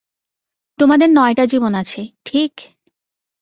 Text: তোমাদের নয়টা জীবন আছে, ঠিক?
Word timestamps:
তোমাদের 0.79 1.09
নয়টা 1.09 1.43
জীবন 1.45 1.73
আছে, 1.73 2.01
ঠিক? 2.25 2.51